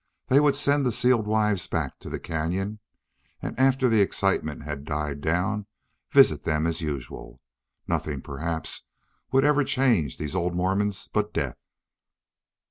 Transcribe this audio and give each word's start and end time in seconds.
They 0.29 0.39
would 0.39 0.55
send 0.55 0.83
the 0.83 0.91
sealed 0.91 1.27
wives 1.27 1.67
back 1.67 1.99
to 1.99 2.09
the 2.09 2.19
cañon 2.19 2.79
and, 3.39 3.53
after 3.59 3.87
the 3.87 4.01
excitement 4.01 4.63
had 4.63 4.83
died 4.83 5.21
down, 5.21 5.67
visit 6.09 6.41
them 6.41 6.65
as 6.65 6.81
usual. 6.81 7.39
Nothing, 7.87 8.19
perhaps, 8.23 8.87
would 9.31 9.45
ever 9.45 9.63
change 9.63 10.17
these 10.17 10.35
old 10.35 10.55
Mormons 10.55 11.07
but 11.13 11.35
death. 11.35 11.59